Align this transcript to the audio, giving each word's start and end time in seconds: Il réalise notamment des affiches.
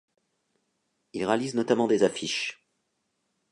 Il 1.13 1.25
réalise 1.25 1.53
notamment 1.53 1.85
des 1.85 2.01
affiches. 2.01 2.65